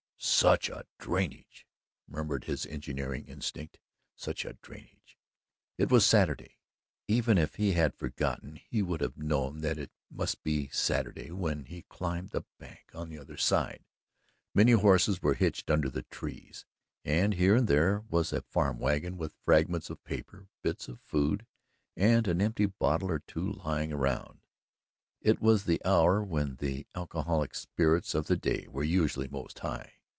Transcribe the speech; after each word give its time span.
"Such 0.23 0.69
a 0.69 0.85
drainage," 0.99 1.65
murmured 2.07 2.43
his 2.43 2.67
engineering 2.67 3.25
instinct. 3.25 3.79
"Such 4.15 4.45
a 4.45 4.53
drainage!" 4.61 5.17
It 5.79 5.89
was 5.89 6.05
Saturday. 6.05 6.57
Even 7.07 7.39
if 7.39 7.55
he 7.55 7.71
had 7.71 7.95
forgotten 7.95 8.57
he 8.69 8.83
would 8.83 9.01
have 9.01 9.17
known 9.17 9.61
that 9.61 9.79
it 9.79 9.91
must 10.11 10.43
be 10.43 10.67
Saturday 10.67 11.31
when 11.31 11.65
he 11.65 11.81
climbed 11.89 12.29
the 12.29 12.43
bank 12.59 12.91
on 12.93 13.09
the 13.09 13.17
other 13.17 13.35
side. 13.37 13.83
Many 14.53 14.73
horses 14.73 15.23
were 15.23 15.33
hitched 15.33 15.71
under 15.71 15.89
the 15.89 16.03
trees, 16.03 16.65
and 17.03 17.33
here 17.33 17.55
and 17.55 17.67
there 17.67 18.01
was 18.07 18.31
a 18.31 18.41
farm 18.43 18.77
wagon 18.77 19.17
with 19.17 19.33
fragments 19.43 19.89
of 19.89 20.03
paper, 20.03 20.49
bits 20.61 20.87
of 20.87 21.01
food 21.01 21.47
and 21.97 22.27
an 22.27 22.41
empty 22.41 22.67
bottle 22.67 23.09
or 23.09 23.19
two 23.19 23.53
lying 23.53 23.91
around. 23.91 24.41
It 25.19 25.41
was 25.41 25.63
the 25.63 25.81
hour 25.83 26.23
when 26.23 26.57
the 26.57 26.85
alcoholic 26.93 27.55
spirits 27.55 28.13
of 28.13 28.27
the 28.27 28.37
day 28.37 28.67
were 28.67 28.83
usually 28.83 29.27
most 29.27 29.57
high. 29.59 29.93